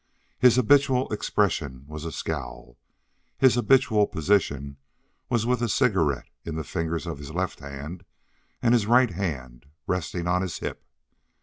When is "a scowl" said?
2.05-2.79